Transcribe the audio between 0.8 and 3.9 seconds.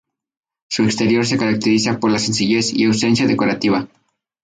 exterior se caracteriza por la sencillez y ausencia decorativa.